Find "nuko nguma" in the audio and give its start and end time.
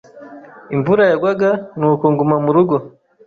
1.79-2.35